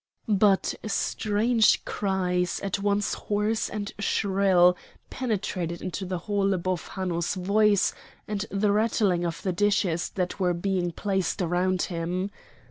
[0.27, 4.75] But strange cries at once hoarse and shrill
[5.11, 7.93] penetrated into the hall above Hanno's voice
[8.27, 12.31] and the rattling of the dishes that were being placed around him.